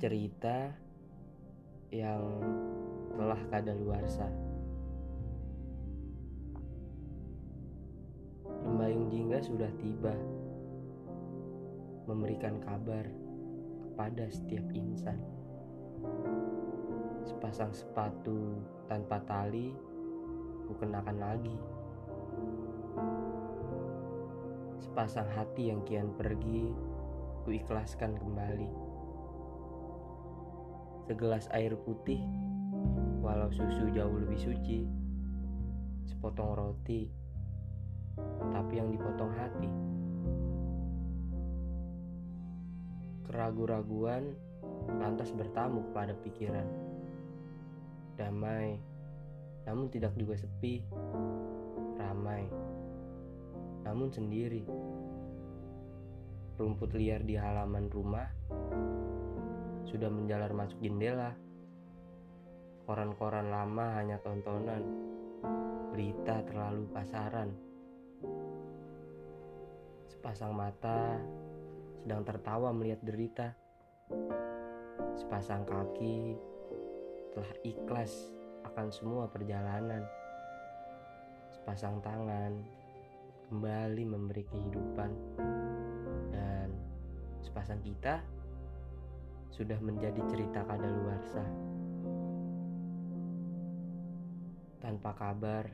[0.00, 0.72] cerita
[1.92, 2.24] yang
[3.20, 4.24] telah kadaluarsa.
[8.64, 10.16] Lembayung jingga sudah tiba
[12.08, 13.04] memberikan kabar
[13.84, 15.20] kepada setiap insan.
[17.28, 18.56] Sepasang sepatu
[18.88, 19.76] tanpa tali
[20.64, 21.58] kukenakan lagi.
[24.80, 26.72] Sepasang hati yang kian pergi
[27.44, 28.89] kuikhlaskan kembali
[31.10, 32.22] segelas air putih,
[33.18, 34.86] walau susu jauh lebih suci,
[36.06, 37.10] sepotong roti,
[38.54, 39.66] tapi yang dipotong hati.
[43.26, 44.38] Keragu-raguan
[45.02, 46.70] lantas bertamu pada pikiran.
[48.14, 48.78] Damai,
[49.66, 50.86] namun tidak juga sepi.
[51.98, 52.46] Ramai,
[53.82, 54.62] namun sendiri.
[56.54, 58.30] Rumput liar di halaman rumah
[59.90, 61.34] sudah menjalar masuk jendela.
[62.86, 64.82] Koran-koran lama hanya tontonan,
[65.90, 67.50] berita terlalu pasaran.
[70.06, 71.18] Sepasang mata
[71.98, 73.48] sedang tertawa melihat derita.
[75.18, 76.38] Sepasang kaki
[77.34, 78.30] telah ikhlas
[78.70, 80.06] akan semua perjalanan.
[81.50, 82.62] Sepasang tangan
[83.50, 85.10] kembali memberi kehidupan.
[86.30, 86.74] Dan
[87.42, 88.22] sepasang kita
[89.50, 91.42] sudah menjadi cerita kadaluarsa.
[94.80, 95.64] Tanpa kabar,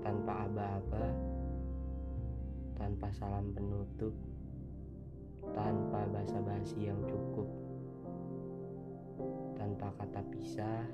[0.00, 1.06] tanpa aba-aba,
[2.78, 4.14] tanpa salam penutup,
[5.52, 7.50] tanpa basa-basi yang cukup,
[9.58, 10.86] tanpa kata pisah,